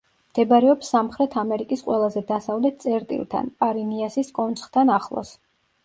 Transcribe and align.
მდებარეობს 0.29 0.87
სამხრეთ 0.93 1.37
ამერიკის 1.41 1.85
ყველაზე 1.91 2.25
დასავლეთ 2.33 2.83
წერტილთან, 2.87 3.55
პარინიასის 3.63 4.37
კონცხთან, 4.41 4.99
ახლოს. 5.01 5.41